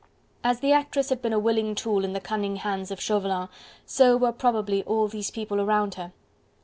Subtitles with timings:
[0.43, 3.49] As the actress had been a willing tool in the cunning hands of Chauvelin,
[3.85, 6.11] so were probably all these people around her.